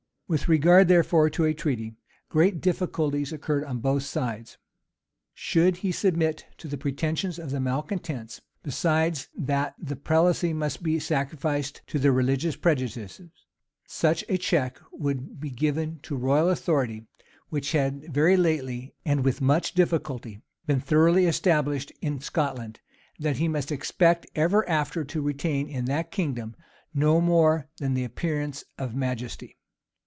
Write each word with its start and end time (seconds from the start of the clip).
With 0.31 0.47
regard 0.47 0.87
therefore 0.87 1.29
to 1.31 1.43
a 1.43 1.53
treaty, 1.53 1.97
great 2.29 2.61
difficulties 2.61 3.33
occurred 3.33 3.65
on 3.65 3.79
both 3.79 4.03
sides. 4.03 4.57
Should 5.33 5.75
he 5.83 5.91
submit 5.91 6.45
to 6.59 6.69
the 6.69 6.77
pretensions 6.77 7.37
of 7.37 7.51
the 7.51 7.59
malecontents, 7.59 8.39
(besides 8.63 9.27
that 9.37 9.75
the 9.77 9.97
prelacy 9.97 10.53
must 10.53 10.81
be 10.83 10.99
sacrificed 10.99 11.81
to 11.87 11.99
their 11.99 12.13
religious 12.13 12.55
prejudices,) 12.55 13.29
such 13.85 14.23
a 14.29 14.37
check 14.37 14.79
would 14.93 15.41
be 15.41 15.49
given 15.49 15.99
to 16.03 16.15
royal 16.15 16.49
authority, 16.49 17.05
which 17.49 17.73
had 17.73 18.03
very 18.13 18.37
lately, 18.37 18.95
and 19.03 19.25
with 19.25 19.41
much 19.41 19.73
difficulty, 19.73 20.39
been 20.65 20.79
thoroughly 20.79 21.25
established 21.25 21.91
in 22.01 22.21
Scotland, 22.21 22.79
that 23.19 23.35
he 23.35 23.49
must 23.49 23.69
expect 23.69 24.25
ever 24.33 24.63
after 24.69 25.03
to 25.03 25.21
retain 25.21 25.67
in 25.67 25.83
that 25.83 26.09
kingdom 26.09 26.55
no 26.93 27.19
more 27.19 27.67
than 27.79 27.95
the 27.95 28.05
appearance 28.05 28.63
of 28.77 28.95
majesty. 28.95 29.57